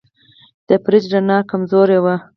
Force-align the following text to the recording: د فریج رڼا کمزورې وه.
د 0.67 0.69
فریج 0.83 1.05
رڼا 1.13 1.37
کمزورې 1.51 1.99
وه. 2.03 2.15